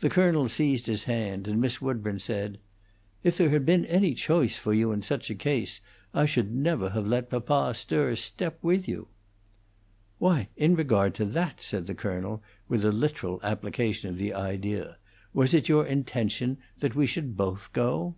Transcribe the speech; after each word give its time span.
The 0.00 0.10
colonel 0.10 0.50
seized 0.50 0.84
his 0.86 1.04
hand, 1.04 1.48
and 1.48 1.62
Miss 1.62 1.80
Woodburn 1.80 2.18
said, 2.18 2.58
"If 3.24 3.38
there 3.38 3.48
had 3.48 3.64
been 3.64 3.86
any 3.86 4.12
choice 4.12 4.58
fo' 4.58 4.70
you 4.72 4.92
in 4.92 5.00
such 5.00 5.30
a 5.30 5.34
case, 5.34 5.80
I 6.12 6.26
should 6.26 6.54
never 6.54 6.90
have 6.90 7.06
let 7.06 7.30
papa 7.30 7.72
stir 7.72 8.10
a 8.10 8.18
step 8.18 8.58
with 8.60 8.86
you." 8.86 9.08
"Why, 10.18 10.48
in 10.58 10.74
regard 10.76 11.14
to 11.14 11.24
that," 11.24 11.62
said 11.62 11.86
the 11.86 11.94
colonel, 11.94 12.42
with 12.68 12.84
a 12.84 12.92
literal 12.92 13.40
application 13.42 14.10
of 14.10 14.18
the 14.18 14.34
idea, 14.34 14.98
"was 15.32 15.54
it 15.54 15.70
your 15.70 15.86
intention 15.86 16.58
that 16.80 16.94
we 16.94 17.06
should 17.06 17.34
both 17.34 17.72
go?" 17.72 18.16